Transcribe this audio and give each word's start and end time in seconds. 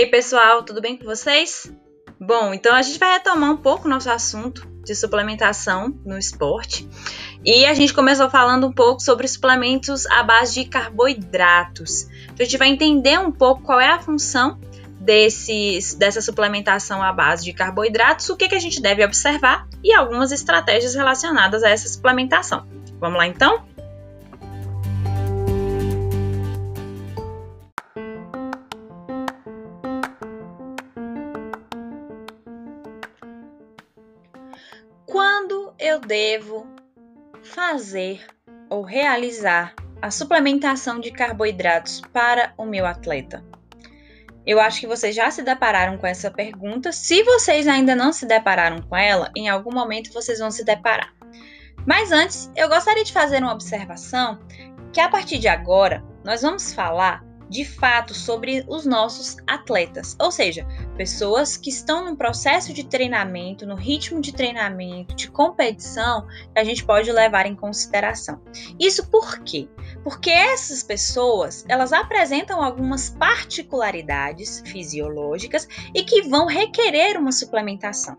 aí, 0.00 0.06
pessoal, 0.06 0.62
tudo 0.62 0.80
bem 0.80 0.96
com 0.96 1.04
vocês? 1.04 1.70
Bom, 2.18 2.54
então 2.54 2.74
a 2.74 2.80
gente 2.80 2.98
vai 2.98 3.12
retomar 3.14 3.50
um 3.50 3.56
pouco 3.56 3.88
nosso 3.88 4.10
assunto 4.10 4.66
de 4.82 4.94
suplementação 4.94 5.94
no 6.06 6.16
esporte. 6.16 6.88
E 7.44 7.66
a 7.66 7.74
gente 7.74 7.92
começou 7.92 8.30
falando 8.30 8.66
um 8.66 8.72
pouco 8.72 9.02
sobre 9.02 9.28
suplementos 9.28 10.06
à 10.06 10.22
base 10.22 10.54
de 10.54 10.64
carboidratos. 10.64 12.08
Então 12.24 12.36
a 12.40 12.44
gente 12.44 12.56
vai 12.56 12.68
entender 12.68 13.18
um 13.18 13.30
pouco 13.30 13.62
qual 13.62 13.78
é 13.78 13.90
a 13.90 13.98
função 13.98 14.58
desses, 14.98 15.94
dessa 15.94 16.22
suplementação 16.22 17.02
à 17.02 17.12
base 17.12 17.44
de 17.44 17.52
carboidratos, 17.52 18.28
o 18.30 18.36
que, 18.36 18.48
que 18.48 18.54
a 18.54 18.60
gente 18.60 18.80
deve 18.80 19.04
observar 19.04 19.68
e 19.84 19.92
algumas 19.92 20.32
estratégias 20.32 20.94
relacionadas 20.94 21.62
a 21.62 21.68
essa 21.68 21.88
suplementação. 21.88 22.66
Vamos 22.98 23.18
lá 23.18 23.26
então? 23.26 23.64
Devo 36.06 36.66
fazer 37.42 38.26
ou 38.68 38.82
realizar 38.82 39.74
a 40.02 40.10
suplementação 40.10 41.00
de 41.00 41.10
carboidratos 41.10 42.00
para 42.12 42.52
o 42.56 42.64
meu 42.64 42.86
atleta? 42.86 43.44
Eu 44.46 44.58
acho 44.58 44.80
que 44.80 44.86
vocês 44.86 45.14
já 45.14 45.30
se 45.30 45.42
depararam 45.42 45.98
com 45.98 46.06
essa 46.06 46.30
pergunta. 46.30 46.92
Se 46.92 47.22
vocês 47.22 47.68
ainda 47.68 47.94
não 47.94 48.12
se 48.12 48.26
depararam 48.26 48.80
com 48.82 48.96
ela, 48.96 49.30
em 49.36 49.48
algum 49.48 49.72
momento 49.72 50.12
vocês 50.12 50.38
vão 50.38 50.50
se 50.50 50.64
deparar. 50.64 51.14
Mas 51.86 52.10
antes, 52.10 52.50
eu 52.56 52.68
gostaria 52.68 53.04
de 53.04 53.12
fazer 53.12 53.42
uma 53.42 53.52
observação 53.52 54.38
que 54.92 55.00
a 55.00 55.08
partir 55.08 55.38
de 55.38 55.48
agora 55.48 56.02
nós 56.24 56.42
vamos 56.42 56.72
falar 56.72 57.24
de 57.50 57.64
fato 57.64 58.14
sobre 58.14 58.64
os 58.68 58.86
nossos 58.86 59.36
atletas, 59.44 60.16
ou 60.20 60.30
seja, 60.30 60.64
pessoas 60.96 61.56
que 61.56 61.68
estão 61.68 62.04
num 62.04 62.14
processo 62.14 62.72
de 62.72 62.84
treinamento, 62.84 63.66
no 63.66 63.74
ritmo 63.74 64.20
de 64.20 64.32
treinamento, 64.32 65.16
de 65.16 65.28
competição, 65.28 66.26
que 66.54 66.60
a 66.60 66.64
gente 66.64 66.84
pode 66.84 67.10
levar 67.10 67.46
em 67.46 67.56
consideração. 67.56 68.40
Isso 68.78 69.10
por 69.10 69.40
quê? 69.40 69.68
Porque 70.04 70.30
essas 70.30 70.84
pessoas, 70.84 71.64
elas 71.68 71.92
apresentam 71.92 72.62
algumas 72.62 73.10
particularidades 73.10 74.62
fisiológicas 74.64 75.66
e 75.92 76.04
que 76.04 76.22
vão 76.22 76.46
requerer 76.46 77.18
uma 77.18 77.32
suplementação. 77.32 78.16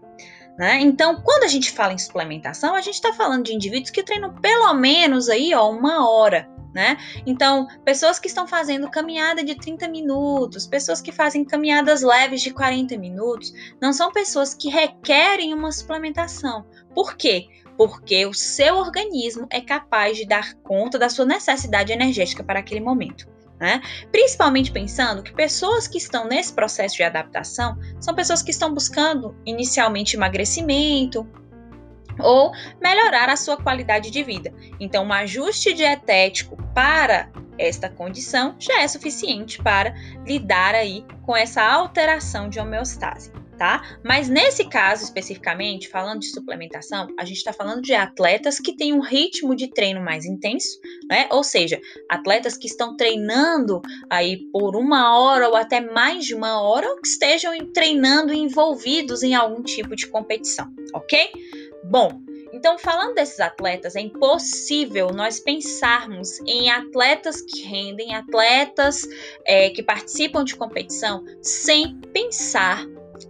Né? 0.57 0.79
Então, 0.81 1.21
quando 1.21 1.43
a 1.43 1.47
gente 1.47 1.71
fala 1.71 1.93
em 1.93 1.97
suplementação, 1.97 2.75
a 2.75 2.81
gente 2.81 2.95
está 2.95 3.13
falando 3.13 3.45
de 3.45 3.53
indivíduos 3.53 3.89
que 3.89 4.03
treinam 4.03 4.33
pelo 4.35 4.73
menos 4.73 5.29
aí, 5.29 5.55
ó, 5.55 5.69
uma 5.71 6.07
hora 6.07 6.50
né? 6.73 6.97
Então, 7.25 7.67
pessoas 7.83 8.19
que 8.19 8.27
estão 8.27 8.47
fazendo 8.47 8.89
caminhada 8.89 9.43
de 9.43 9.55
30 9.55 9.87
minutos, 9.87 10.65
pessoas 10.65 11.01
que 11.01 11.11
fazem 11.11 11.43
caminhadas 11.43 12.01
leves 12.01 12.41
de 12.41 12.51
40 12.51 12.97
minutos, 12.97 13.53
não 13.81 13.91
são 13.91 14.11
pessoas 14.11 14.53
que 14.53 14.69
requerem 14.69 15.53
uma 15.53 15.71
suplementação. 15.71 16.65
Por 16.93 17.15
quê? 17.15 17.47
Porque 17.77 18.25
o 18.25 18.33
seu 18.33 18.75
organismo 18.75 19.47
é 19.49 19.59
capaz 19.59 20.17
de 20.17 20.25
dar 20.25 20.53
conta 20.55 20.97
da 20.97 21.09
sua 21.09 21.25
necessidade 21.25 21.91
energética 21.91 22.43
para 22.43 22.59
aquele 22.59 22.79
momento. 22.79 23.27
Né? 23.59 23.79
Principalmente 24.11 24.71
pensando 24.71 25.21
que 25.21 25.31
pessoas 25.31 25.87
que 25.87 25.99
estão 25.99 26.27
nesse 26.27 26.51
processo 26.51 26.95
de 26.95 27.03
adaptação 27.03 27.77
são 27.99 28.15
pessoas 28.15 28.41
que 28.41 28.49
estão 28.49 28.73
buscando 28.73 29.35
inicialmente 29.45 30.15
emagrecimento, 30.15 31.27
ou 32.19 32.51
melhorar 32.81 33.29
a 33.29 33.35
sua 33.35 33.57
qualidade 33.57 34.11
de 34.11 34.23
vida. 34.23 34.53
Então, 34.79 35.05
um 35.05 35.13
ajuste 35.13 35.73
dietético 35.73 36.57
para 36.73 37.29
esta 37.57 37.89
condição 37.89 38.55
já 38.59 38.81
é 38.81 38.87
suficiente 38.87 39.61
para 39.61 39.93
lidar 40.25 40.73
aí 40.73 41.05
com 41.23 41.35
essa 41.35 41.61
alteração 41.61 42.49
de 42.49 42.59
homeostase. 42.59 43.31
Tá? 43.57 43.99
Mas 44.03 44.27
nesse 44.27 44.67
caso 44.67 45.03
especificamente, 45.03 45.87
falando 45.87 46.21
de 46.21 46.31
suplementação, 46.31 47.07
a 47.19 47.23
gente 47.23 47.37
está 47.37 47.53
falando 47.53 47.83
de 47.83 47.93
atletas 47.93 48.59
que 48.59 48.75
têm 48.75 48.91
um 48.91 49.01
ritmo 49.01 49.55
de 49.55 49.67
treino 49.67 50.01
mais 50.01 50.25
intenso, 50.25 50.79
né? 51.07 51.27
Ou 51.29 51.43
seja, 51.43 51.79
atletas 52.09 52.57
que 52.57 52.65
estão 52.65 52.97
treinando 52.97 53.79
aí 54.09 54.47
por 54.51 54.75
uma 54.75 55.15
hora 55.15 55.47
ou 55.47 55.55
até 55.55 55.79
mais 55.79 56.25
de 56.25 56.33
uma 56.33 56.59
hora, 56.59 56.89
ou 56.89 56.99
que 57.01 57.07
estejam 57.07 57.53
treinando 57.71 58.33
envolvidos 58.33 59.21
em 59.21 59.35
algum 59.35 59.61
tipo 59.61 59.95
de 59.95 60.07
competição, 60.07 60.73
ok? 60.95 61.29
Bom, 61.83 62.21
então, 62.53 62.77
falando 62.77 63.15
desses 63.15 63.39
atletas, 63.39 63.95
é 63.95 64.01
impossível 64.01 65.09
nós 65.11 65.39
pensarmos 65.39 66.39
em 66.41 66.69
atletas 66.69 67.41
que 67.41 67.61
rendem, 67.61 68.13
atletas 68.13 69.07
é, 69.45 69.69
que 69.69 69.81
participam 69.81 70.43
de 70.43 70.55
competição, 70.55 71.23
sem 71.41 71.97
pensar 72.13 72.85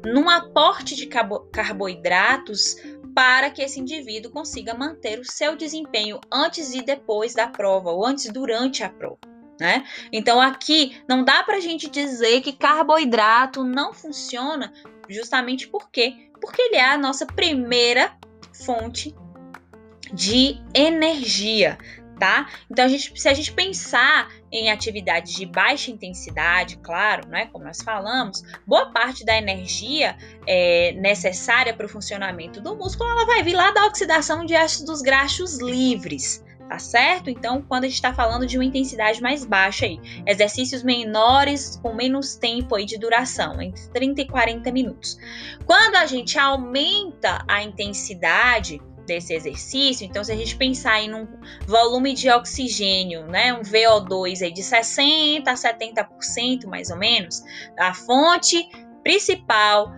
num 0.05 0.29
aporte 0.29 0.95
de 0.95 1.05
carbo 1.05 1.41
carboidratos 1.51 2.75
para 3.13 3.49
que 3.49 3.61
esse 3.61 3.79
indivíduo 3.79 4.31
consiga 4.31 4.73
manter 4.73 5.19
o 5.19 5.25
seu 5.25 5.55
desempenho 5.55 6.19
antes 6.31 6.73
e 6.73 6.81
depois 6.81 7.33
da 7.33 7.47
prova, 7.47 7.91
ou 7.91 8.05
antes 8.05 8.25
e 8.25 8.31
durante 8.31 8.83
a 8.83 8.89
prova. 8.89 9.19
Né? 9.59 9.85
Então 10.11 10.41
aqui 10.41 10.99
não 11.07 11.23
dá 11.23 11.43
para 11.43 11.57
a 11.57 11.59
gente 11.59 11.87
dizer 11.87 12.41
que 12.41 12.53
carboidrato 12.53 13.63
não 13.63 13.93
funciona, 13.93 14.73
justamente 15.07 15.67
por 15.67 15.91
quê? 15.91 16.31
Porque 16.41 16.59
ele 16.59 16.77
é 16.77 16.85
a 16.85 16.97
nossa 16.97 17.27
primeira 17.27 18.11
fonte 18.65 19.15
de 20.13 20.61
energia, 20.73 21.77
tá? 22.19 22.47
Então, 22.69 22.85
a 22.85 22.87
gente, 22.87 23.19
se 23.19 23.27
a 23.27 23.33
gente 23.33 23.51
pensar 23.51 24.29
em 24.51 24.69
atividades 24.69 25.33
de 25.33 25.45
baixa 25.45 25.89
intensidade, 25.89 26.77
claro, 26.77 27.27
né, 27.27 27.47
como 27.47 27.65
nós 27.65 27.81
falamos, 27.81 28.43
boa 28.67 28.91
parte 28.91 29.25
da 29.25 29.35
energia 29.35 30.17
é, 30.45 30.91
necessária 30.93 31.73
para 31.73 31.85
o 31.85 31.89
funcionamento 31.89 32.61
do 32.61 32.75
músculo 32.75 33.09
ela 33.09 33.25
vai 33.25 33.41
vir 33.41 33.53
lá 33.53 33.71
da 33.71 33.85
oxidação 33.85 34.45
de 34.45 34.55
ácidos 34.55 35.01
graxos 35.01 35.59
livres 35.59 36.43
tá 36.71 36.79
certo? 36.79 37.29
Então, 37.29 37.61
quando 37.67 37.83
a 37.83 37.87
gente 37.87 37.95
está 37.95 38.13
falando 38.13 38.47
de 38.47 38.57
uma 38.57 38.63
intensidade 38.63 39.21
mais 39.21 39.43
baixa 39.43 39.85
aí, 39.85 39.99
exercícios 40.25 40.83
menores 40.83 41.77
com 41.83 41.93
menos 41.93 42.37
tempo 42.37 42.75
aí 42.75 42.85
de 42.85 42.97
duração, 42.97 43.61
entre 43.61 43.89
30 43.89 44.21
e 44.21 44.25
40 44.25 44.71
minutos. 44.71 45.17
Quando 45.65 45.97
a 45.97 46.05
gente 46.05 46.39
aumenta 46.39 47.43
a 47.45 47.61
intensidade 47.61 48.81
desse 49.05 49.33
exercício, 49.33 50.05
então 50.05 50.23
se 50.23 50.31
a 50.31 50.35
gente 50.37 50.55
pensar 50.55 51.01
em 51.01 51.13
um 51.13 51.27
volume 51.67 52.13
de 52.13 52.29
oxigênio, 52.29 53.27
né, 53.27 53.53
um 53.53 53.63
VO2 53.63 54.41
aí 54.41 54.53
de 54.53 54.63
60 54.63 55.51
a 55.51 55.53
70% 55.53 56.67
mais 56.67 56.89
ou 56.89 56.95
menos, 56.95 57.43
a 57.77 57.93
fonte 57.93 58.65
principal 59.03 59.91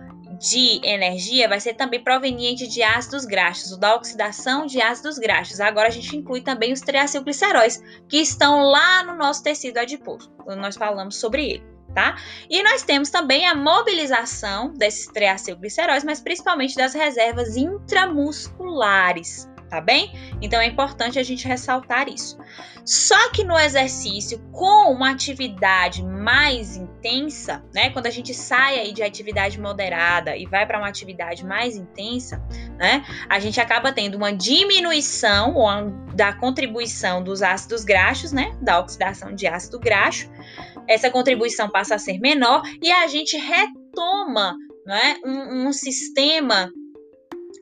de 0.44 0.78
energia 0.84 1.48
vai 1.48 1.58
ser 1.58 1.72
também 1.72 2.02
proveniente 2.04 2.66
de 2.66 2.82
ácidos 2.82 3.24
graxos, 3.24 3.78
da 3.78 3.94
oxidação 3.94 4.66
de 4.66 4.80
ácidos 4.80 5.18
graxos. 5.18 5.58
Agora 5.58 5.88
a 5.88 5.90
gente 5.90 6.14
inclui 6.14 6.42
também 6.42 6.70
os 6.72 6.80
triacilgliceróis, 6.80 7.82
que 8.06 8.18
estão 8.18 8.60
lá 8.60 9.02
no 9.04 9.16
nosso 9.16 9.42
tecido 9.42 9.78
adiposo, 9.78 10.30
nós 10.58 10.76
falamos 10.76 11.16
sobre 11.16 11.50
ele. 11.50 11.74
Tá? 11.94 12.16
E 12.50 12.60
nós 12.64 12.82
temos 12.82 13.08
também 13.08 13.46
a 13.46 13.54
mobilização 13.54 14.74
desses 14.74 15.06
triacilgliceróis, 15.06 16.02
mas 16.02 16.20
principalmente 16.20 16.74
das 16.74 16.92
reservas 16.92 17.56
intramusculares, 17.56 19.48
tá 19.74 19.80
bem? 19.80 20.12
Então 20.40 20.60
é 20.60 20.66
importante 20.66 21.18
a 21.18 21.22
gente 21.24 21.48
ressaltar 21.48 22.08
isso. 22.08 22.38
Só 22.84 23.30
que 23.32 23.42
no 23.42 23.58
exercício 23.58 24.38
com 24.52 24.92
uma 24.92 25.10
atividade 25.10 26.00
mais 26.04 26.76
intensa, 26.76 27.64
né, 27.74 27.90
quando 27.90 28.06
a 28.06 28.10
gente 28.10 28.32
sai 28.32 28.78
aí 28.78 28.92
de 28.92 29.02
atividade 29.02 29.60
moderada 29.60 30.36
e 30.36 30.46
vai 30.46 30.64
para 30.64 30.78
uma 30.78 30.86
atividade 30.86 31.44
mais 31.44 31.76
intensa, 31.76 32.40
né, 32.78 33.04
a 33.28 33.40
gente 33.40 33.60
acaba 33.60 33.90
tendo 33.90 34.14
uma 34.14 34.32
diminuição 34.32 35.54
da 36.14 36.32
contribuição 36.32 37.24
dos 37.24 37.42
ácidos 37.42 37.82
graxos, 37.82 38.30
né, 38.30 38.56
da 38.60 38.78
oxidação 38.78 39.34
de 39.34 39.48
ácido 39.48 39.80
graxo. 39.80 40.30
Essa 40.86 41.10
contribuição 41.10 41.68
passa 41.68 41.96
a 41.96 41.98
ser 41.98 42.20
menor 42.20 42.62
e 42.80 42.92
a 42.92 43.08
gente 43.08 43.36
retoma, 43.36 44.54
né, 44.86 45.16
um, 45.24 45.66
um 45.66 45.72
sistema 45.72 46.70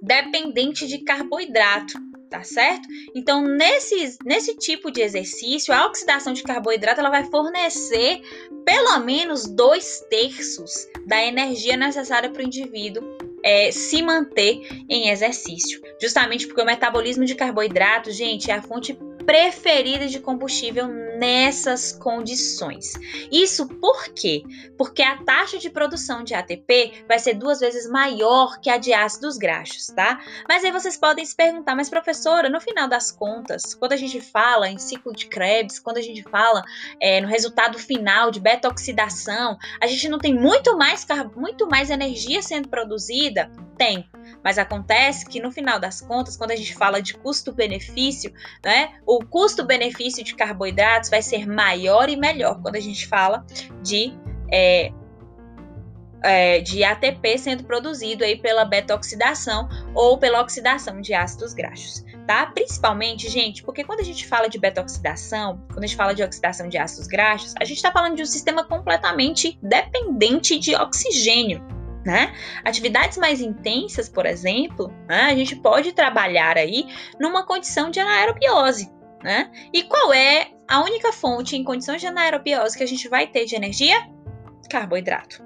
dependente 0.03 0.87
de 0.87 0.99
carboidrato, 0.99 1.95
tá 2.29 2.43
certo? 2.43 2.89
Então, 3.15 3.41
nesse, 3.43 4.19
nesse 4.25 4.57
tipo 4.57 4.91
de 4.91 5.01
exercício, 5.01 5.73
a 5.73 5.87
oxidação 5.87 6.33
de 6.33 6.43
carboidrato 6.43 7.01
ela 7.01 7.11
vai 7.11 7.25
fornecer 7.25 8.21
pelo 8.65 8.99
menos 9.01 9.47
dois 9.47 10.05
terços 10.11 10.89
da 11.07 11.25
energia 11.25 11.77
necessária 11.77 12.31
para 12.31 12.43
o 12.43 12.47
indivíduo 12.47 13.03
é, 13.45 13.71
se 13.71 14.03
manter 14.03 14.67
em 14.89 15.11
exercício. 15.11 15.81
Justamente 16.01 16.47
porque 16.47 16.63
o 16.63 16.67
metabolismo 16.67 17.25
de 17.25 17.35
carboidrato, 17.35 18.11
gente, 18.11 18.51
é 18.51 18.55
a 18.55 18.63
fonte 18.63 18.97
preferida 19.25 20.07
de 20.07 20.21
combustível 20.21 20.89
nessas 21.19 21.93
condições. 21.93 22.93
Isso 23.31 23.67
por 23.67 24.09
quê? 24.09 24.43
Porque 24.77 25.03
a 25.03 25.23
taxa 25.23 25.59
de 25.59 25.71
produção 25.71 26.25
de 26.25 26.35
ATP 26.35 27.05
vai 27.07 27.19
ser 27.19 27.35
duas 27.35 27.61
vezes 27.61 27.89
maior 27.89 28.61
que 28.61 28.71
a 28.71 28.77
de 28.77 28.93
ácidos 28.93 29.37
graxos, 29.37 29.87
tá? 29.89 30.21
Mas 30.49 30.65
aí 30.65 30.73
vocês 30.73 30.97
podem 30.97 31.25
se 31.25 31.37
perguntar, 31.37 31.75
mas 31.75 31.89
professora, 31.89 32.49
no 32.49 32.61
final 32.61 32.89
das 32.89 33.11
contas, 33.11 33.75
quando 33.75 33.93
a 33.93 33.97
gente 33.97 34.21
fala 34.21 34.69
em 34.69 34.79
ciclo 34.79 35.13
de 35.13 35.27
Krebs, 35.27 35.79
quando 35.79 35.99
a 35.99 36.03
gente 36.03 36.23
fala 36.25 36.63
é, 37.01 37.21
no 37.21 37.29
resultado 37.29 37.79
final 37.79 38.31
de 38.31 38.41
beta-oxidação, 38.41 39.57
a 39.81 39.87
gente 39.87 40.09
não 40.09 40.19
tem 40.19 40.35
muito 40.35 40.77
mais, 40.77 41.07
muito 41.37 41.69
mais 41.69 41.91
energia 41.91 42.43
sendo 42.43 42.69
produzida? 42.69 43.51
Tem. 43.77 44.09
Mas 44.43 44.59
acontece 44.59 45.27
que 45.27 45.41
no 45.41 45.53
final 45.53 45.79
das 45.79 46.01
contas, 46.01 46.37
quando 46.37 46.51
a 46.51 46.57
gente 46.57 46.75
fala 46.75 47.01
de 47.01 47.15
custo-benefício, 47.15 48.33
né, 48.65 48.95
o 49.07 49.25
custo-benefício 49.25 50.25
de 50.25 50.35
carboidratos 50.35 51.11
vai 51.11 51.23
ser 51.23 51.47
maior 51.47 52.09
e 52.09 52.17
melhor 52.17 52.61
quando 52.61 52.77
a 52.77 52.81
gente 52.81 53.07
fala 53.07 53.45
de 53.83 54.13
é, 54.51 54.93
é, 56.23 56.61
de 56.61 56.85
ATP 56.85 57.37
sendo 57.37 57.65
produzido 57.65 58.25
aí 58.25 58.37
pela 58.37 58.65
beta-oxidação 58.65 59.69
ou 59.95 60.19
pela 60.19 60.41
oxidação 60.41 61.01
de 61.01 61.13
ácidos 61.13 61.53
graxos, 61.53 62.05
tá? 62.27 62.47
Principalmente, 62.47 63.29
gente, 63.29 63.63
porque 63.63 63.85
quando 63.85 64.01
a 64.01 64.05
gente 64.05 64.27
fala 64.27 64.49
de 64.49 64.59
beta-oxidação, 64.59 65.61
quando 65.69 65.85
a 65.85 65.87
gente 65.87 65.97
fala 65.97 66.15
de 66.15 66.23
oxidação 66.23 66.69
de 66.69 66.79
ácidos 66.79 67.07
graxos, 67.07 67.55
a 67.61 67.65
gente 67.65 67.79
está 67.79 67.91
falando 67.91 68.17
de 68.17 68.23
um 68.23 68.27
sistema 68.27 68.65
completamente 68.65 69.59
dependente 69.63 70.59
de 70.59 70.75
oxigênio. 70.75 71.82
Né? 72.05 72.35
Atividades 72.65 73.17
mais 73.17 73.41
intensas, 73.41 74.09
por 74.09 74.27
exemplo, 74.27 74.93
né, 75.09 75.23
a 75.31 75.35
gente 75.37 75.55
pode 75.55 75.93
trabalhar 75.93 76.57
aí 76.57 76.89
numa 77.21 77.47
condição 77.47 77.91
de 77.91 78.01
anaerobiose. 78.01 78.91
Né? 79.23 79.53
E 79.73 79.85
qual 79.85 80.13
é 80.13 80.51
a 80.69 80.83
única 80.83 81.13
fonte 81.13 81.55
em 81.55 81.63
condições 81.63 82.01
de 82.01 82.09
anaerobiose 82.09 82.77
que 82.77 82.83
a 82.83 82.89
gente 82.89 83.09
vai 83.09 83.29
ter 83.29 83.45
de 83.45 83.55
energia? 83.55 83.97
Carboidrato. 84.69 85.41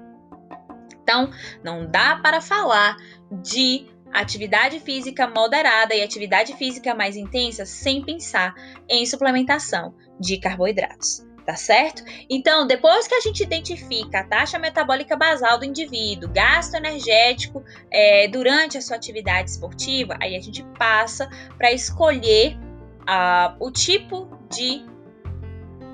Então, 1.03 1.29
não 1.63 1.85
dá 1.85 2.15
para 2.15 2.41
falar 2.41 2.97
de 3.43 3.85
atividade 4.11 4.79
física 4.79 5.27
moderada 5.27 5.93
e 5.93 6.01
atividade 6.01 6.55
física 6.55 6.95
mais 6.95 7.15
intensa 7.15 7.65
sem 7.65 8.03
pensar 8.03 8.55
em 8.89 9.05
suplementação 9.05 9.93
de 10.19 10.39
carboidratos 10.39 11.26
tá 11.47 11.55
certo? 11.55 12.03
Então, 12.29 12.67
depois 12.67 13.07
que 13.07 13.15
a 13.15 13.21
gente 13.21 13.41
identifica 13.41 14.19
a 14.19 14.23
taxa 14.25 14.59
metabólica 14.59 15.15
basal 15.15 15.57
do 15.57 15.63
indivíduo, 15.63 16.29
gasto 16.29 16.73
energético 16.73 17.63
é, 17.89 18.27
durante 18.27 18.77
a 18.77 18.81
sua 18.81 18.97
atividade 18.97 19.51
esportiva, 19.51 20.17
aí 20.21 20.35
a 20.35 20.41
gente 20.41 20.61
passa 20.77 21.29
para 21.57 21.71
escolher 21.71 22.57
uh, 23.03 23.55
o 23.61 23.71
tipo 23.71 24.27
de 24.51 24.83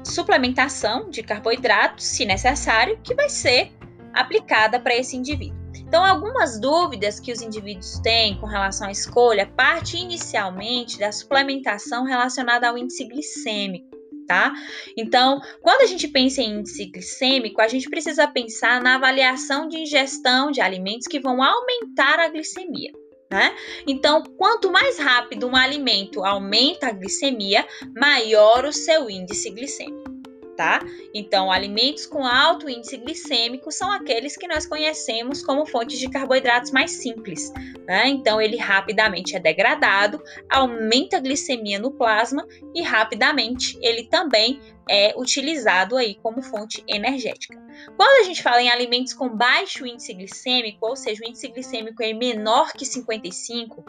suplementação 0.03 1.11
de 1.11 1.21
carboidratos, 1.21 2.03
se 2.03 2.25
necessário, 2.25 2.99
que 3.03 3.13
vai 3.13 3.29
ser 3.29 3.71
aplicada 4.11 4.79
para 4.79 4.95
esse 4.95 5.15
indivíduo. 5.15 5.55
Então, 5.75 6.03
algumas 6.03 6.59
dúvidas 6.59 7.19
que 7.19 7.31
os 7.31 7.43
indivíduos 7.43 7.99
têm 7.99 8.39
com 8.39 8.47
relação 8.47 8.87
à 8.87 8.91
escolha 8.91 9.45
parte 9.45 9.97
inicialmente 9.97 10.97
da 10.97 11.11
suplementação 11.11 12.05
relacionada 12.05 12.67
ao 12.67 12.75
índice 12.75 13.05
glicêmico 13.05 13.92
tá? 14.25 14.53
Então, 14.97 15.39
quando 15.61 15.81
a 15.81 15.85
gente 15.85 16.07
pensa 16.07 16.41
em 16.41 16.59
índice 16.59 16.85
glicêmico, 16.85 17.61
a 17.61 17.67
gente 17.67 17.89
precisa 17.89 18.27
pensar 18.27 18.81
na 18.81 18.95
avaliação 18.95 19.67
de 19.67 19.79
ingestão 19.79 20.51
de 20.51 20.61
alimentos 20.61 21.07
que 21.07 21.19
vão 21.19 21.41
aumentar 21.41 22.19
a 22.19 22.29
glicemia. 22.29 22.91
Né? 23.31 23.55
Então, 23.87 24.21
quanto 24.37 24.71
mais 24.71 24.99
rápido 24.99 25.47
um 25.47 25.55
alimento 25.55 26.23
aumenta 26.23 26.87
a 26.87 26.91
glicemia, 26.91 27.65
maior 27.95 28.65
o 28.65 28.71
seu 28.71 29.09
índice 29.09 29.49
glicêmico 29.49 30.12
tá? 30.55 30.79
Então, 31.13 31.51
alimentos 31.51 32.05
com 32.05 32.25
alto 32.25 32.69
índice 32.69 32.97
glicêmico 32.97 33.71
são 33.71 33.91
aqueles 33.91 34.37
que 34.37 34.47
nós 34.47 34.65
conhecemos 34.65 35.43
como 35.43 35.65
fontes 35.65 35.99
de 35.99 36.09
carboidratos 36.09 36.71
mais 36.71 36.91
simples, 36.91 37.51
né? 37.85 38.07
Então, 38.07 38.41
ele 38.41 38.57
rapidamente 38.57 39.35
é 39.35 39.39
degradado, 39.39 40.21
aumenta 40.49 41.17
a 41.17 41.19
glicemia 41.19 41.79
no 41.79 41.91
plasma 41.91 42.47
e 42.73 42.81
rapidamente 42.81 43.77
ele 43.81 44.05
também 44.05 44.59
é 44.89 45.13
utilizado 45.17 45.95
aí 45.95 46.15
como 46.15 46.41
fonte 46.41 46.83
energética. 46.87 47.57
Quando 47.95 48.21
a 48.21 48.23
gente 48.23 48.43
fala 48.43 48.61
em 48.61 48.69
alimentos 48.69 49.13
com 49.13 49.29
baixo 49.29 49.85
índice 49.85 50.13
glicêmico, 50.13 50.85
ou 50.85 50.95
seja, 50.95 51.23
o 51.23 51.27
índice 51.27 51.47
glicêmico 51.47 52.03
é 52.03 52.13
menor 52.13 52.73
que 52.73 52.85
55, 52.85 53.83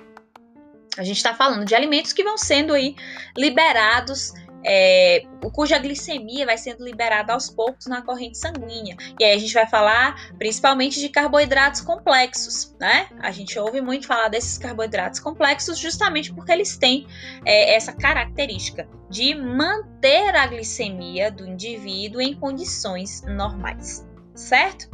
a 0.96 1.02
gente 1.02 1.16
está 1.16 1.34
falando 1.34 1.64
de 1.64 1.74
alimentos 1.74 2.12
que 2.12 2.22
vão 2.22 2.38
sendo 2.38 2.72
aí 2.72 2.94
liberados 3.36 4.32
é, 4.64 5.22
cuja 5.52 5.78
glicemia 5.78 6.46
vai 6.46 6.56
sendo 6.56 6.84
liberada 6.84 7.32
aos 7.32 7.48
poucos 7.50 7.86
na 7.86 8.02
corrente 8.02 8.38
sanguínea. 8.38 8.96
E 9.20 9.24
aí 9.24 9.32
a 9.32 9.38
gente 9.38 9.54
vai 9.54 9.66
falar 9.66 10.32
principalmente 10.38 10.98
de 10.98 11.08
carboidratos 11.08 11.80
complexos, 11.80 12.74
né? 12.80 13.08
A 13.20 13.30
gente 13.30 13.58
ouve 13.58 13.80
muito 13.80 14.06
falar 14.06 14.28
desses 14.28 14.58
carboidratos 14.58 15.20
complexos 15.20 15.78
justamente 15.78 16.32
porque 16.32 16.50
eles 16.50 16.76
têm 16.76 17.06
é, 17.44 17.74
essa 17.74 17.92
característica 17.92 18.88
de 19.10 19.34
manter 19.34 20.34
a 20.34 20.46
glicemia 20.46 21.30
do 21.30 21.46
indivíduo 21.46 22.20
em 22.20 22.34
condições 22.34 23.22
normais, 23.22 24.06
certo? 24.34 24.88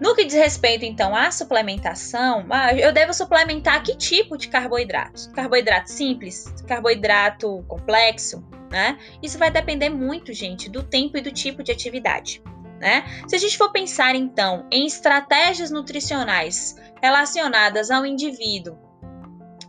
No 0.00 0.14
que 0.14 0.24
diz 0.24 0.34
respeito, 0.34 0.84
então, 0.84 1.14
à 1.14 1.30
suplementação, 1.32 2.46
ah, 2.50 2.72
eu 2.72 2.92
devo 2.92 3.12
suplementar 3.12 3.82
que 3.82 3.96
tipo 3.96 4.36
de 4.38 4.46
carboidratos? 4.46 5.26
Carboidrato 5.28 5.90
simples? 5.90 6.54
Carboidrato 6.68 7.64
complexo? 7.66 8.44
Né? 8.70 8.98
Isso 9.22 9.38
vai 9.38 9.50
depender 9.50 9.88
muito, 9.88 10.32
gente, 10.32 10.68
do 10.68 10.82
tempo 10.82 11.16
e 11.16 11.20
do 11.20 11.32
tipo 11.32 11.62
de 11.62 11.72
atividade. 11.72 12.42
Né? 12.78 13.04
Se 13.26 13.34
a 13.34 13.38
gente 13.38 13.58
for 13.58 13.72
pensar 13.72 14.14
então 14.14 14.66
em 14.70 14.86
estratégias 14.86 15.70
nutricionais 15.70 16.76
relacionadas 17.02 17.90
ao 17.90 18.06
indivíduo 18.06 18.78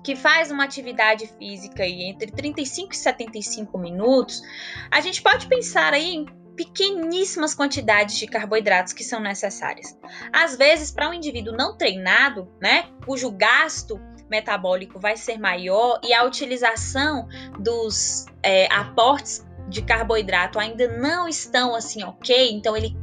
que 0.03 0.15
faz 0.15 0.49
uma 0.49 0.63
atividade 0.63 1.27
física 1.37 1.83
aí 1.83 2.03
entre 2.03 2.31
35 2.31 2.93
e 2.93 2.97
75 2.97 3.77
minutos, 3.77 4.41
a 4.89 5.01
gente 5.01 5.21
pode 5.21 5.47
pensar 5.47 5.93
aí 5.93 6.15
em 6.15 6.25
pequeníssimas 6.55 7.55
quantidades 7.55 8.17
de 8.17 8.27
carboidratos 8.27 8.91
que 8.91 9.03
são 9.03 9.19
necessárias. 9.19 9.97
Às 10.31 10.57
vezes, 10.57 10.91
para 10.91 11.09
um 11.09 11.13
indivíduo 11.13 11.55
não 11.55 11.77
treinado, 11.77 12.51
né, 12.61 12.89
cujo 13.05 13.31
gasto 13.31 13.99
metabólico 14.29 14.99
vai 14.99 15.17
ser 15.17 15.37
maior 15.37 15.99
e 16.03 16.13
a 16.13 16.23
utilização 16.23 17.27
dos 17.59 18.25
é, 18.43 18.71
aportes 18.73 19.45
de 19.69 19.81
carboidrato 19.81 20.59
ainda 20.59 20.87
não 20.97 21.27
estão 21.27 21.75
assim 21.75 22.03
ok, 22.03 22.51
então 22.51 22.75
ele 22.75 22.97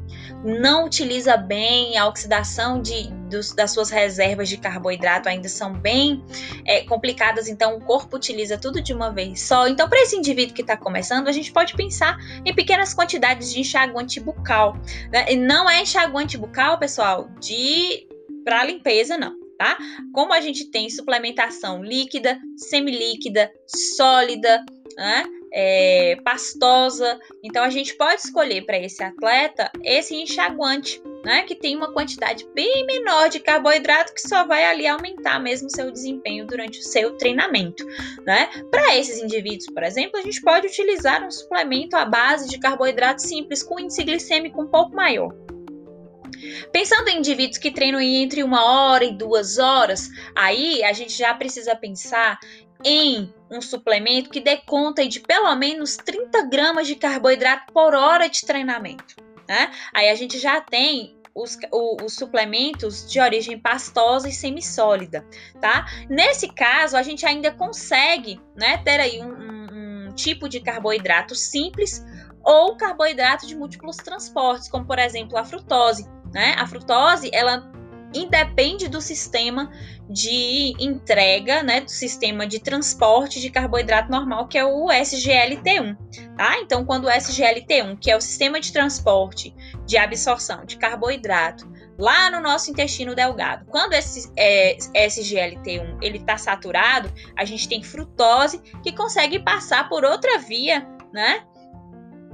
não 0.44 0.84
utiliza 0.84 1.36
bem 1.36 1.96
a 1.96 2.06
oxidação 2.06 2.80
de, 2.80 3.08
dos, 3.28 3.52
das 3.52 3.70
suas 3.72 3.90
reservas 3.90 4.48
de 4.48 4.56
carboidrato 4.56 5.28
ainda 5.28 5.48
são 5.48 5.72
bem 5.72 6.24
é, 6.64 6.82
complicadas, 6.82 7.48
então 7.48 7.76
o 7.76 7.80
corpo 7.80 8.16
utiliza 8.16 8.58
tudo 8.58 8.80
de 8.80 8.92
uma 8.92 9.10
vez 9.10 9.40
só. 9.42 9.66
Então, 9.66 9.88
para 9.88 10.00
esse 10.02 10.16
indivíduo 10.16 10.54
que 10.54 10.62
está 10.62 10.76
começando, 10.76 11.28
a 11.28 11.32
gente 11.32 11.52
pode 11.52 11.74
pensar 11.74 12.16
em 12.44 12.54
pequenas 12.54 12.94
quantidades 12.94 13.52
de 13.52 13.60
enxaguante 13.60 14.20
bucal. 14.20 14.76
Né? 15.12 15.32
E 15.32 15.36
não 15.36 15.68
é 15.68 15.82
enxaguante 15.82 16.36
bucal, 16.36 16.78
pessoal, 16.78 17.28
de 17.40 18.06
para 18.44 18.64
limpeza, 18.64 19.16
não 19.16 19.45
tá? 19.56 19.76
Como 20.12 20.32
a 20.32 20.40
gente 20.40 20.70
tem 20.70 20.88
suplementação 20.90 21.82
líquida, 21.82 22.38
semilíquida, 22.56 23.50
sólida, 23.66 24.64
né? 24.96 25.24
É, 25.58 26.16
pastosa, 26.22 27.18
então 27.42 27.64
a 27.64 27.70
gente 27.70 27.94
pode 27.96 28.20
escolher 28.20 28.66
para 28.66 28.78
esse 28.78 29.02
atleta 29.02 29.70
esse 29.82 30.14
enxaguante, 30.14 31.00
né? 31.24 31.44
Que 31.44 31.54
tem 31.54 31.74
uma 31.76 31.92
quantidade 31.92 32.46
bem 32.54 32.84
menor 32.84 33.28
de 33.28 33.40
carboidrato 33.40 34.12
que 34.12 34.20
só 34.20 34.44
vai 34.44 34.66
ali 34.66 34.86
aumentar 34.86 35.38
mesmo 35.38 35.70
seu 35.70 35.90
desempenho 35.90 36.46
durante 36.46 36.80
o 36.80 36.82
seu 36.82 37.16
treinamento, 37.16 37.86
né? 38.26 38.50
Para 38.70 38.96
esses 38.96 39.22
indivíduos, 39.22 39.66
por 39.72 39.82
exemplo, 39.82 40.18
a 40.18 40.22
gente 40.22 40.42
pode 40.42 40.66
utilizar 40.66 41.24
um 41.24 41.30
suplemento 41.30 41.96
à 41.96 42.04
base 42.04 42.48
de 42.50 42.58
carboidrato 42.58 43.22
simples 43.22 43.62
com 43.62 43.80
índice 43.80 44.04
glicêmico 44.04 44.60
um 44.60 44.66
pouco 44.66 44.94
maior. 44.94 45.32
Pensando 46.72 47.08
em 47.08 47.18
indivíduos 47.18 47.58
que 47.58 47.70
treinam 47.70 48.00
entre 48.00 48.42
uma 48.42 48.64
hora 48.64 49.04
e 49.04 49.16
duas 49.16 49.58
horas, 49.58 50.08
aí 50.34 50.82
a 50.84 50.92
gente 50.92 51.12
já 51.12 51.34
precisa 51.34 51.74
pensar 51.74 52.38
em 52.84 53.32
um 53.50 53.60
suplemento 53.60 54.30
que 54.30 54.40
dê 54.40 54.56
conta 54.56 55.06
de 55.06 55.20
pelo 55.20 55.54
menos 55.56 55.96
30 55.96 56.42
gramas 56.48 56.86
de 56.86 56.96
carboidrato 56.96 57.72
por 57.72 57.94
hora 57.94 58.28
de 58.28 58.44
treinamento. 58.44 59.16
Né? 59.48 59.70
Aí 59.94 60.10
a 60.10 60.14
gente 60.14 60.38
já 60.38 60.60
tem 60.60 61.16
os, 61.34 61.58
os, 62.02 62.14
suplementos 62.14 63.06
de 63.10 63.20
origem 63.20 63.58
pastosa 63.58 64.28
e 64.28 64.32
semissólida, 64.32 65.24
tá? 65.60 65.86
Nesse 66.08 66.48
caso, 66.48 66.96
a 66.96 67.02
gente 67.02 67.26
ainda 67.26 67.52
consegue, 67.52 68.40
né, 68.56 68.78
ter 68.78 68.98
aí 68.98 69.20
um, 69.20 69.32
um, 69.32 70.08
um 70.08 70.12
tipo 70.14 70.48
de 70.48 70.60
carboidrato 70.60 71.34
simples 71.34 72.02
ou 72.42 72.74
carboidrato 72.76 73.46
de 73.46 73.54
múltiplos 73.54 73.96
transportes, 73.96 74.68
como 74.68 74.86
por 74.86 74.98
exemplo 74.98 75.36
a 75.36 75.44
frutose, 75.44 76.08
né? 76.36 76.54
A 76.58 76.66
frutose, 76.66 77.30
ela 77.32 77.66
independe 78.14 78.88
do 78.88 79.00
sistema 79.00 79.72
de 80.08 80.74
entrega, 80.78 81.62
né, 81.62 81.80
do 81.80 81.90
sistema 81.90 82.46
de 82.46 82.60
transporte 82.60 83.40
de 83.40 83.50
carboidrato 83.50 84.10
normal, 84.10 84.46
que 84.46 84.58
é 84.58 84.64
o 84.64 84.88
SGLT1, 84.88 85.96
tá? 86.36 86.58
Então, 86.60 86.84
quando 86.84 87.06
o 87.06 87.10
SGLT1, 87.10 87.98
que 87.98 88.10
é 88.10 88.16
o 88.16 88.20
sistema 88.20 88.60
de 88.60 88.70
transporte 88.70 89.54
de 89.86 89.96
absorção 89.96 90.64
de 90.66 90.76
carboidrato, 90.76 91.66
lá 91.98 92.30
no 92.30 92.40
nosso 92.40 92.70
intestino 92.70 93.14
delgado. 93.14 93.64
Quando 93.66 93.94
esse 93.94 94.30
é, 94.36 94.76
SGLT1 94.76 95.98
ele 96.02 96.18
está 96.18 96.36
saturado, 96.36 97.10
a 97.34 97.46
gente 97.46 97.66
tem 97.66 97.82
frutose 97.82 98.60
que 98.82 98.92
consegue 98.92 99.38
passar 99.38 99.88
por 99.88 100.04
outra 100.04 100.38
via, 100.38 100.86
né? 101.14 101.42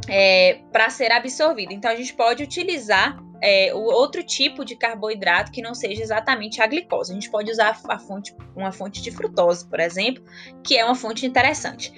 É, 0.09 0.61
para 0.73 0.91
ser 0.91 1.13
absorvido. 1.13 1.73
Então 1.73 1.89
a 1.89 1.95
gente 1.95 2.13
pode 2.13 2.43
utilizar 2.43 3.17
é, 3.43 3.75
o 3.75 3.81
outro 3.81 4.23
tipo 4.23 4.65
de 4.65 4.77
carboidrato 4.77 5.51
que 5.51 5.61
não 5.61 5.75
seja 5.75 6.01
exatamente 6.01 6.63
a 6.63 6.67
glicose. 6.67 7.11
A 7.11 7.15
gente 7.15 7.31
pode 7.31 7.51
usar 7.51 7.77
a 7.89 7.99
fonte, 7.99 8.35
uma 8.55 8.71
fonte 8.71 9.03
de 9.03 9.11
frutose, 9.11 9.67
por 9.67 9.81
exemplo, 9.81 10.23
que 10.63 10.79
é 10.79 10.85
uma 10.85 10.95
fonte 10.95 11.27
interessante. 11.27 11.93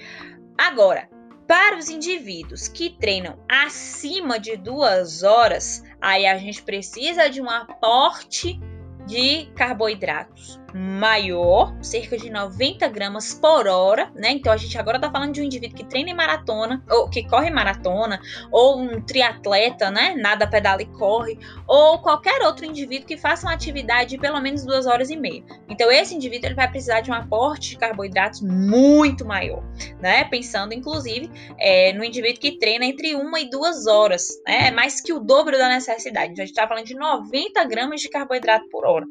Agora, 0.57 1.07
para 1.47 1.77
os 1.77 1.87
indivíduos 1.87 2.67
que 2.67 2.89
treinam 2.89 3.37
acima 3.47 4.39
de 4.39 4.57
duas 4.57 5.21
horas, 5.21 5.83
aí 6.01 6.25
a 6.25 6.37
gente 6.39 6.63
precisa 6.63 7.29
de 7.29 7.39
um 7.39 7.49
aporte 7.49 8.59
de 9.05 9.45
carboidratos 9.55 10.59
maior, 10.75 11.73
cerca 11.81 12.17
de 12.17 12.29
90 12.29 12.85
gramas 12.89 13.33
por 13.33 13.65
hora, 13.65 14.11
né? 14.13 14.31
Então 14.31 14.51
a 14.51 14.57
gente 14.57 14.77
agora 14.77 14.99
tá 14.99 15.09
falando 15.09 15.31
de 15.31 15.39
um 15.39 15.45
indivíduo 15.45 15.77
que 15.77 15.85
treina 15.85 16.09
em 16.09 16.13
maratona, 16.13 16.83
ou 16.89 17.09
que 17.09 17.25
corre 17.29 17.49
maratona, 17.49 18.19
ou 18.51 18.77
um 18.81 19.01
triatleta, 19.01 19.89
né? 19.89 20.13
Nada, 20.17 20.45
pedala 20.45 20.81
e 20.81 20.85
corre, 20.85 21.39
ou 21.65 21.99
qualquer 21.99 22.41
outro 22.41 22.65
indivíduo 22.65 23.07
que 23.07 23.15
faça 23.15 23.47
uma 23.47 23.53
atividade 23.53 24.09
de 24.09 24.17
pelo 24.17 24.41
menos 24.41 24.65
duas 24.65 24.85
horas 24.85 25.09
e 25.09 25.15
meia. 25.15 25.45
Então 25.69 25.89
esse 25.89 26.13
indivíduo 26.13 26.47
ele 26.47 26.55
vai 26.55 26.69
precisar 26.69 26.99
de 26.99 27.09
um 27.09 27.13
aporte 27.13 27.69
de 27.69 27.77
carboidratos 27.77 28.41
muito 28.41 29.25
maior, 29.25 29.63
né? 30.01 30.25
Pensando 30.25 30.73
inclusive 30.73 31.31
é, 31.57 31.93
no 31.93 32.03
indivíduo 32.03 32.41
que 32.41 32.57
treina 32.57 32.83
entre 32.83 33.15
uma 33.15 33.39
e 33.39 33.49
duas 33.49 33.87
horas, 33.87 34.27
né? 34.45 34.67
É 34.67 34.71
mais 34.71 34.99
que 34.99 35.13
o 35.13 35.21
dobro 35.21 35.57
da 35.57 35.69
necessidade. 35.69 36.33
Então 36.33 36.43
a 36.43 36.45
gente 36.45 36.55
tá 36.55 36.67
falando 36.67 36.85
de 36.85 36.95
90 36.95 37.63
gramas 37.63 38.01
de 38.01 38.09
carboidrato 38.09 38.67
por 38.69 38.85
hora. 38.85 39.05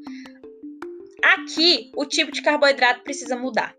Aqui, 1.25 1.91
o 1.97 2.05
tipo 2.05 2.31
de 2.31 2.43
carboidrato 2.43 3.03
precisa 3.03 3.35
mudar. 3.35 3.75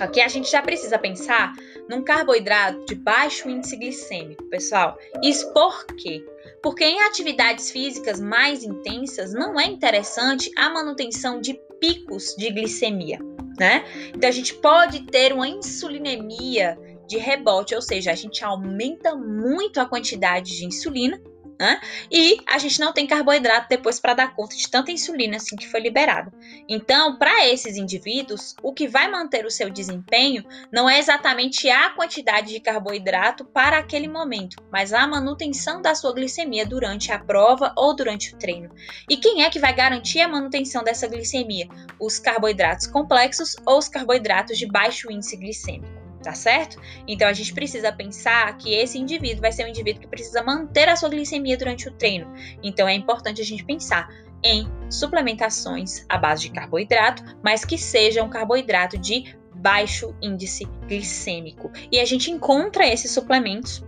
Aqui 0.00 0.22
a 0.22 0.28
gente 0.28 0.50
já 0.50 0.62
precisa 0.62 0.98
pensar 0.98 1.52
num 1.86 2.02
carboidrato 2.02 2.86
de 2.86 2.94
baixo 2.94 3.48
índice 3.50 3.76
glicêmico, 3.76 4.42
pessoal. 4.44 4.96
Isso 5.22 5.52
por 5.52 5.84
quê? 5.98 6.24
Porque 6.62 6.82
em 6.82 7.02
atividades 7.02 7.70
físicas 7.70 8.18
mais 8.18 8.64
intensas 8.64 9.34
não 9.34 9.60
é 9.60 9.66
interessante 9.66 10.50
a 10.56 10.70
manutenção 10.70 11.42
de 11.42 11.60
picos 11.78 12.34
de 12.36 12.50
glicemia, 12.50 13.18
né? 13.58 13.84
Então 14.14 14.28
a 14.28 14.32
gente 14.32 14.54
pode 14.54 15.04
ter 15.04 15.34
uma 15.34 15.46
insulinemia 15.46 16.78
de 17.06 17.18
rebote, 17.18 17.74
ou 17.74 17.82
seja, 17.82 18.12
a 18.12 18.14
gente 18.14 18.42
aumenta 18.42 19.14
muito 19.14 19.78
a 19.78 19.86
quantidade 19.86 20.56
de 20.56 20.64
insulina 20.64 21.20
né? 21.58 21.80
E 22.10 22.38
a 22.46 22.58
gente 22.58 22.78
não 22.80 22.92
tem 22.92 23.06
carboidrato 23.06 23.68
depois 23.68 23.98
para 23.98 24.14
dar 24.14 24.34
conta 24.34 24.56
de 24.56 24.68
tanta 24.70 24.92
insulina 24.92 25.36
assim 25.36 25.56
que 25.56 25.68
foi 25.68 25.80
liberada. 25.80 26.32
Então, 26.68 27.16
para 27.16 27.46
esses 27.46 27.76
indivíduos, 27.76 28.54
o 28.62 28.72
que 28.72 28.86
vai 28.86 29.10
manter 29.10 29.44
o 29.46 29.50
seu 29.50 29.70
desempenho 29.70 30.44
não 30.70 30.88
é 30.88 30.98
exatamente 30.98 31.68
a 31.68 31.90
quantidade 31.90 32.52
de 32.52 32.60
carboidrato 32.60 33.44
para 33.44 33.78
aquele 33.78 34.08
momento, 34.08 34.56
mas 34.70 34.92
a 34.92 35.06
manutenção 35.06 35.80
da 35.80 35.94
sua 35.94 36.12
glicemia 36.12 36.66
durante 36.66 37.12
a 37.12 37.18
prova 37.18 37.72
ou 37.76 37.94
durante 37.94 38.34
o 38.34 38.38
treino. 38.38 38.70
E 39.08 39.16
quem 39.16 39.44
é 39.44 39.50
que 39.50 39.58
vai 39.58 39.74
garantir 39.74 40.20
a 40.20 40.28
manutenção 40.28 40.84
dessa 40.84 41.06
glicemia? 41.06 41.68
Os 41.98 42.18
carboidratos 42.18 42.86
complexos 42.86 43.56
ou 43.64 43.78
os 43.78 43.88
carboidratos 43.88 44.58
de 44.58 44.66
baixo 44.66 45.10
índice 45.10 45.36
glicêmico 45.36 45.95
tá 46.26 46.34
certo? 46.34 46.82
Então 47.06 47.28
a 47.28 47.32
gente 47.32 47.54
precisa 47.54 47.92
pensar 47.92 48.58
que 48.58 48.74
esse 48.74 48.98
indivíduo 48.98 49.40
vai 49.42 49.52
ser 49.52 49.64
um 49.64 49.68
indivíduo 49.68 50.00
que 50.00 50.08
precisa 50.08 50.42
manter 50.42 50.88
a 50.88 50.96
sua 50.96 51.08
glicemia 51.08 51.56
durante 51.56 51.88
o 51.88 51.92
treino. 51.92 52.34
Então 52.64 52.88
é 52.88 52.94
importante 52.94 53.40
a 53.40 53.44
gente 53.44 53.64
pensar 53.64 54.08
em 54.42 54.68
suplementações 54.90 56.04
à 56.08 56.18
base 56.18 56.42
de 56.42 56.50
carboidrato, 56.50 57.22
mas 57.44 57.64
que 57.64 57.78
sejam 57.78 58.26
um 58.26 58.28
carboidrato 58.28 58.98
de 58.98 59.36
baixo 59.54 60.16
índice 60.20 60.64
glicêmico. 60.88 61.70
E 61.92 62.00
a 62.00 62.04
gente 62.04 62.28
encontra 62.28 62.84
esses 62.84 63.12
suplementos 63.12 63.84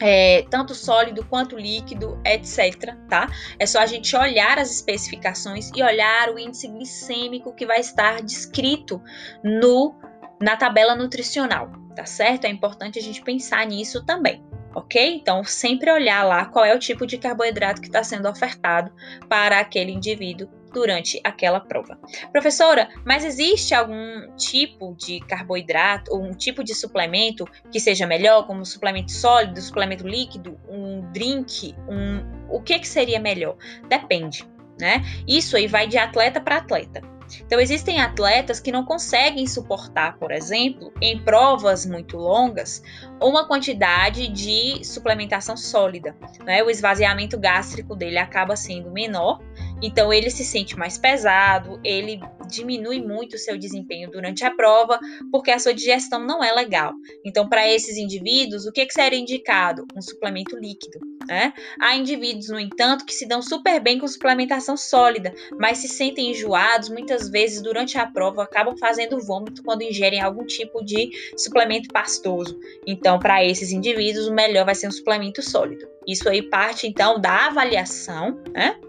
é, 0.00 0.42
tanto 0.48 0.76
sólido 0.76 1.24
quanto 1.24 1.56
líquido, 1.56 2.20
etc. 2.24 2.94
Tá? 3.08 3.28
É 3.58 3.66
só 3.66 3.80
a 3.80 3.86
gente 3.86 4.14
olhar 4.14 4.58
as 4.58 4.70
especificações 4.70 5.72
e 5.74 5.82
olhar 5.82 6.30
o 6.30 6.38
índice 6.38 6.68
glicêmico 6.68 7.52
que 7.52 7.66
vai 7.66 7.80
estar 7.80 8.22
descrito 8.22 9.02
no 9.42 9.96
na 10.40 10.56
tabela 10.56 10.94
nutricional, 10.94 11.70
tá 11.94 12.06
certo? 12.06 12.44
É 12.44 12.48
importante 12.48 12.98
a 12.98 13.02
gente 13.02 13.22
pensar 13.22 13.66
nisso 13.66 14.04
também, 14.04 14.42
ok? 14.74 15.16
Então, 15.16 15.42
sempre 15.44 15.90
olhar 15.90 16.24
lá 16.24 16.44
qual 16.46 16.64
é 16.64 16.74
o 16.74 16.78
tipo 16.78 17.06
de 17.06 17.18
carboidrato 17.18 17.80
que 17.80 17.88
está 17.88 18.02
sendo 18.02 18.28
ofertado 18.28 18.92
para 19.28 19.60
aquele 19.60 19.92
indivíduo 19.92 20.48
durante 20.72 21.20
aquela 21.24 21.60
prova. 21.60 21.98
Professora, 22.30 22.88
mas 23.04 23.24
existe 23.24 23.74
algum 23.74 24.30
tipo 24.36 24.94
de 24.96 25.20
carboidrato 25.20 26.12
ou 26.12 26.22
um 26.22 26.32
tipo 26.32 26.62
de 26.62 26.74
suplemento 26.74 27.44
que 27.70 27.80
seja 27.80 28.06
melhor, 28.06 28.46
como 28.46 28.64
suplemento 28.64 29.10
sólido, 29.10 29.60
suplemento 29.60 30.06
líquido, 30.06 30.58
um 30.68 31.10
drink, 31.12 31.74
um 31.88 32.38
o 32.48 32.62
que 32.62 32.78
que 32.78 32.88
seria 32.88 33.20
melhor? 33.20 33.56
Depende, 33.88 34.46
né? 34.80 35.02
Isso 35.26 35.56
aí 35.56 35.66
vai 35.66 35.86
de 35.86 35.98
atleta 35.98 36.40
para 36.40 36.56
atleta. 36.56 37.17
Então, 37.44 37.60
existem 37.60 38.00
atletas 38.00 38.60
que 38.60 38.72
não 38.72 38.84
conseguem 38.84 39.46
suportar, 39.46 40.18
por 40.18 40.30
exemplo, 40.30 40.92
em 41.00 41.18
provas 41.22 41.84
muito 41.84 42.16
longas, 42.16 42.82
uma 43.20 43.46
quantidade 43.46 44.28
de 44.28 44.84
suplementação 44.84 45.56
sólida. 45.56 46.16
Né? 46.44 46.62
O 46.62 46.70
esvaziamento 46.70 47.38
gástrico 47.38 47.94
dele 47.94 48.18
acaba 48.18 48.56
sendo 48.56 48.90
menor, 48.90 49.40
então 49.82 50.12
ele 50.12 50.30
se 50.30 50.44
sente 50.44 50.76
mais 50.76 50.98
pesado, 50.98 51.80
ele 51.84 52.20
diminui 52.48 53.00
muito 53.00 53.34
o 53.34 53.38
seu 53.38 53.56
desempenho 53.56 54.10
durante 54.10 54.44
a 54.44 54.50
prova, 54.50 54.98
porque 55.30 55.50
a 55.50 55.58
sua 55.58 55.74
digestão 55.74 56.18
não 56.18 56.42
é 56.42 56.52
legal. 56.52 56.92
Então, 57.24 57.48
para 57.48 57.68
esses 57.68 57.96
indivíduos, 57.96 58.66
o 58.66 58.72
que, 58.72 58.86
que 58.86 58.92
seria 58.92 59.18
indicado? 59.18 59.86
Um 59.94 60.02
suplemento 60.02 60.56
líquido. 60.56 60.98
Né? 61.28 61.52
Há 61.78 61.94
indivíduos, 61.94 62.48
no 62.48 62.58
entanto, 62.58 63.04
que 63.04 63.12
se 63.12 63.28
dão 63.28 63.42
super 63.42 63.78
bem 63.80 63.98
com 63.98 64.08
suplementação 64.08 64.78
sólida, 64.78 65.34
mas 65.58 65.78
se 65.78 65.88
sentem 65.88 66.30
enjoados, 66.30 66.88
muitas 66.88 67.28
vezes 67.28 67.60
durante 67.60 67.98
a 67.98 68.06
prova 68.06 68.44
acabam 68.44 68.74
fazendo 68.78 69.20
vômito 69.20 69.62
quando 69.62 69.82
ingerem 69.82 70.22
algum 70.22 70.46
tipo 70.46 70.82
de 70.82 71.10
suplemento 71.36 71.90
pastoso. 71.92 72.58
Então, 72.86 73.18
para 73.18 73.44
esses 73.44 73.72
indivíduos, 73.72 74.26
o 74.26 74.32
melhor 74.32 74.64
vai 74.64 74.74
ser 74.74 74.88
um 74.88 74.92
suplemento 74.92 75.42
sólido. 75.42 75.86
Isso 76.06 76.26
aí 76.26 76.40
parte 76.40 76.86
então 76.86 77.20
da 77.20 77.48
avaliação, 77.48 78.42
né? 78.54 78.80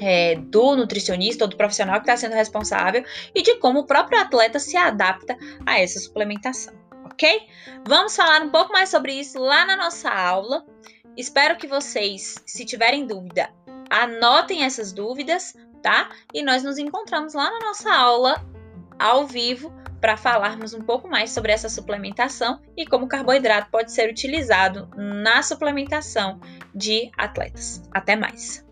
É, 0.00 0.36
do 0.36 0.76
nutricionista 0.76 1.44
ou 1.44 1.50
do 1.50 1.56
profissional 1.56 1.96
que 1.96 2.02
está 2.02 2.16
sendo 2.16 2.34
responsável 2.34 3.04
e 3.34 3.42
de 3.42 3.56
como 3.56 3.80
o 3.80 3.86
próprio 3.86 4.20
atleta 4.20 4.58
se 4.58 4.76
adapta 4.76 5.36
a 5.66 5.80
essa 5.80 5.98
suplementação, 5.98 6.74
ok? 7.04 7.42
Vamos 7.86 8.14
falar 8.14 8.42
um 8.42 8.50
pouco 8.50 8.72
mais 8.72 8.88
sobre 8.88 9.12
isso 9.12 9.38
lá 9.40 9.66
na 9.66 9.76
nossa 9.76 10.08
aula. 10.08 10.64
Espero 11.16 11.56
que 11.56 11.66
vocês, 11.66 12.36
se 12.46 12.64
tiverem 12.64 13.06
dúvida, 13.06 13.50
anotem 13.90 14.64
essas 14.64 14.92
dúvidas, 14.92 15.54
tá? 15.82 16.10
E 16.32 16.42
nós 16.42 16.62
nos 16.62 16.78
encontramos 16.78 17.34
lá 17.34 17.50
na 17.50 17.58
nossa 17.66 17.92
aula 17.92 18.40
ao 18.98 19.26
vivo 19.26 19.72
para 20.00 20.16
falarmos 20.16 20.74
um 20.74 20.82
pouco 20.82 21.08
mais 21.08 21.30
sobre 21.30 21.52
essa 21.52 21.68
suplementação 21.68 22.60
e 22.76 22.86
como 22.86 23.06
o 23.06 23.08
carboidrato 23.08 23.70
pode 23.70 23.92
ser 23.92 24.08
utilizado 24.10 24.88
na 24.96 25.42
suplementação 25.42 26.40
de 26.74 27.10
atletas. 27.16 27.82
Até 27.92 28.14
mais! 28.14 28.67